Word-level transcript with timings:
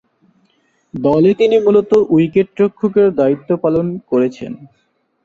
দলে 0.93 1.31
তিনি 1.39 1.55
মূলতঃ 1.59 1.93
উইকেট-রক্ষকের 2.13 3.07
দায়িত্ব 3.19 3.49
পালন 3.63 3.85
করেছেন। 4.11 4.51